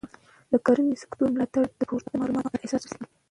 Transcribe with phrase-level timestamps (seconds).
[0.51, 3.03] د کرنې سکتور ملاتړ باید د پورته معلوماتو پر اساس وشي.